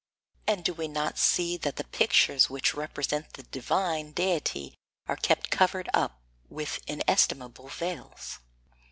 [0.47, 4.73] and do we not see that the pictures which represent the divine deity
[5.05, 8.39] are kept covered up with inestimable veils?